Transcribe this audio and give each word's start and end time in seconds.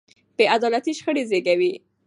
بې 0.35 0.45
عدالتي 0.55 0.91
شخړې 0.97 1.23
زېږوي 1.29 1.73